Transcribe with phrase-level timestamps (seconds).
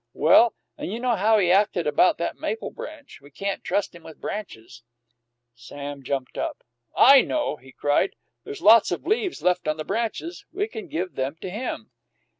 [0.15, 3.21] Well, and you know how he acted about that maple branch.
[3.21, 4.81] We can't trust him with branches."
[5.53, 6.63] Sam jumped up.
[6.97, 8.15] "I know!" he cried.
[8.43, 10.43] "There's lots of leaves left on the branches.
[10.51, 11.91] We can give them to him."